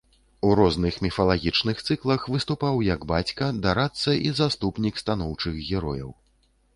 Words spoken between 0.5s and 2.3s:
розных міфалагічных цыклах